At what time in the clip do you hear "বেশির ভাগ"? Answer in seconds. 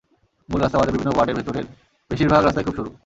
2.11-2.41